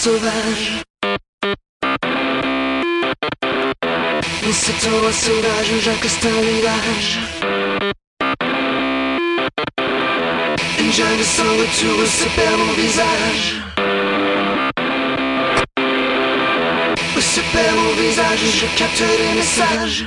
sauvage. 0.00 0.82
Laisse 4.46 4.70
toi 4.82 5.12
sauvage, 5.12 5.72
Jacques 5.82 6.08
Star 6.08 6.32
village. 6.32 7.18
Une 10.78 10.92
jeune 10.92 11.22
sans 11.22 11.52
retour 11.62 12.06
se 12.06 12.28
perd 12.34 12.58
mon 12.58 12.72
visage. 12.72 13.60
Se 17.20 17.40
perd 17.52 17.76
mon 17.76 17.92
visage, 18.02 18.44
je 18.60 18.66
capte 18.78 19.02
les 19.20 19.34
messages. 19.36 20.06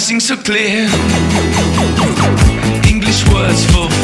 so 0.00 0.34
clear. 0.34 0.88
English 2.88 3.28
words 3.28 3.66
for 3.66 3.99